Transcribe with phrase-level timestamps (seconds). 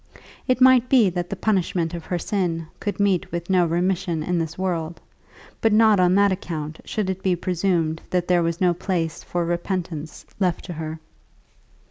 [0.47, 4.39] It might be that the punishment of her sin could meet with no remission in
[4.39, 4.99] this world,
[5.61, 9.45] but not on that account should it be presumed that there was no place for
[9.45, 10.99] repentance left to her.